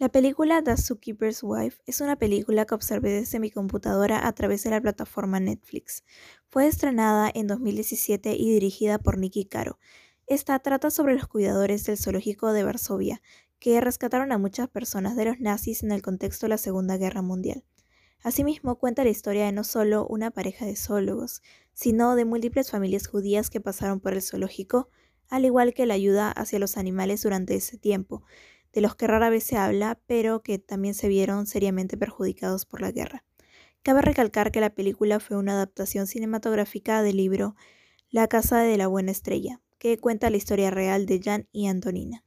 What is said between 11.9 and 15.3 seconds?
zoológico de Varsovia, que rescataron a muchas personas de